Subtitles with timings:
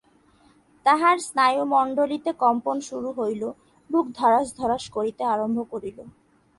[0.85, 3.43] তাহার স্নায়ুমণ্ডলীতে কম্পন শুরু হইল,
[3.89, 5.97] বুক ধড়াস ধড়াস করিতে আরম্ভ করিল।